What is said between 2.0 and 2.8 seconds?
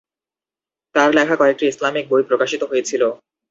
বই প্রকাশিত